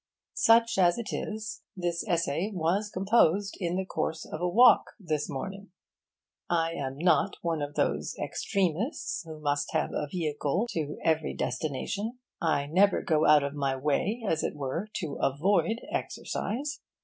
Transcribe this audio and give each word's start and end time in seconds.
Such 0.33 0.79
as 0.79 0.97
it 0.97 1.09
is, 1.11 1.61
this 1.77 2.03
essay 2.07 2.49
was 2.55 2.89
composed 2.89 3.55
in 3.59 3.75
the 3.75 3.85
course 3.85 4.25
of 4.25 4.41
a 4.41 4.49
walk, 4.49 4.83
this 4.99 5.29
morning. 5.29 5.69
I 6.49 6.71
am 6.73 6.97
not 6.97 7.35
one 7.43 7.61
of 7.61 7.75
those 7.75 8.15
extremists 8.17 9.21
who 9.25 9.39
must 9.39 9.73
have 9.73 9.91
a 9.93 10.07
vehicle 10.07 10.65
to 10.71 10.97
every 11.05 11.35
destination. 11.35 12.17
I 12.41 12.65
never 12.65 13.03
go 13.03 13.27
out 13.27 13.43
of 13.43 13.53
my 13.53 13.75
way, 13.75 14.25
as 14.27 14.43
it 14.43 14.55
were, 14.55 14.87
to 15.01 15.19
avoid 15.21 15.81
exercise. 15.91 16.79